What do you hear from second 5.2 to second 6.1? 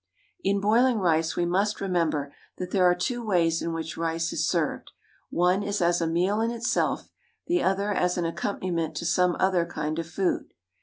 One is as a